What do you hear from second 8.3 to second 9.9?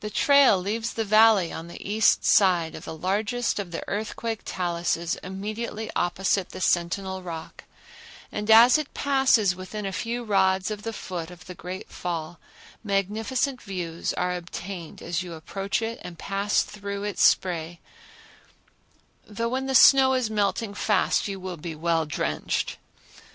and as it passes within